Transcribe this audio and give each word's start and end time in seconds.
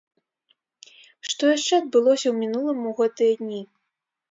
Што 1.33 1.43
яшчэ 1.51 1.73
адбылося 1.83 2.27
ў 2.33 2.35
мінулым 2.41 2.79
у 2.95 2.97
гэтыя 3.03 3.39
дні? 3.45 3.61